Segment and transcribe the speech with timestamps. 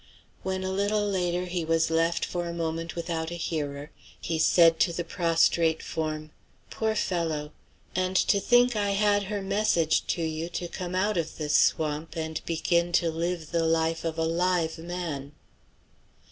[0.41, 4.79] When a little later he was left for a moment without a hearer, he said
[4.79, 6.31] to the prostrate form,
[6.71, 7.51] "Poor fellow!
[7.95, 12.15] And to think I had her message to you to come out of this swamp
[12.17, 15.33] and begin to live the life of a live man!"